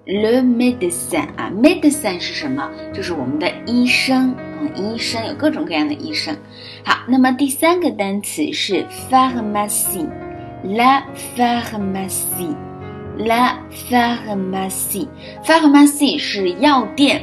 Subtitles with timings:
[0.08, 2.66] Le médecin 啊，médecin 是什么？
[2.94, 6.34] 就是我们的医生，嗯，医生有各种各样的医生。
[6.82, 11.02] 好，那么第三个单词是 pharmacie，la
[11.36, 13.56] pharmacie，la
[13.90, 17.22] pharmacie，pharmacie 是药店。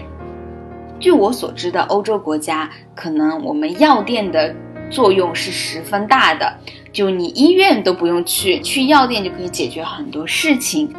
[0.99, 4.55] 据我所知的欧洲国家，可能我们药店的
[4.91, 6.55] 作用是十分大的，
[6.93, 10.93] 就你医院都不用去，去药店就可以解决很多事情。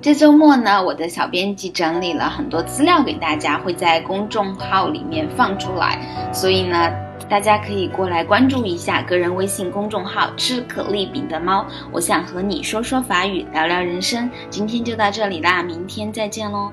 [0.00, 6.00] 这周末呢，我的小编辑整理了很多资料给大家，会在公众号里面放出来，
[6.32, 6.92] 所以呢。
[7.28, 14.30] 大家可以过来关注一下个人微信公众号“吃可丽饼的猫”，我想和你说说法语，聊聊人生。
[14.50, 16.70] 今天就到这里啦，明天再见喽。